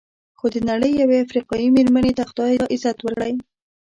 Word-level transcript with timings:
خو 0.37 0.45
د 0.53 0.55
نړۍ 0.69 0.91
یوې 1.01 1.17
افریقایي 1.25 1.67
مېرمنې 1.77 2.11
ته 2.17 2.23
خدای 2.29 2.53
دا 2.59 2.65
عزت 2.73 2.97
ورکړی. 3.01 3.33